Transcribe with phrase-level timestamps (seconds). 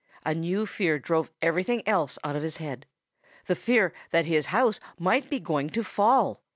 [0.25, 2.87] A new fear drove everything else out of his head
[3.45, 6.41] the fear that his house might be going to fall!